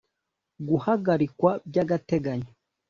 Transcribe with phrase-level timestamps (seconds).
[0.67, 2.51] guhagarikwa by agateganyo